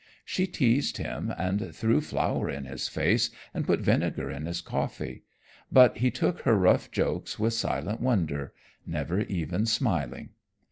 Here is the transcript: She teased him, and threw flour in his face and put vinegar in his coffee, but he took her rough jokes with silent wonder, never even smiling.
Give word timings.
She 0.25 0.47
teased 0.47 0.97
him, 0.97 1.31
and 1.37 1.75
threw 1.75 2.01
flour 2.01 2.49
in 2.49 2.65
his 2.65 2.87
face 2.87 3.29
and 3.53 3.67
put 3.67 3.81
vinegar 3.81 4.31
in 4.31 4.47
his 4.47 4.59
coffee, 4.59 5.21
but 5.71 5.97
he 5.99 6.09
took 6.09 6.41
her 6.41 6.57
rough 6.57 6.89
jokes 6.89 7.37
with 7.37 7.53
silent 7.53 8.01
wonder, 8.01 8.51
never 8.83 9.21
even 9.21 9.67
smiling. 9.67 10.29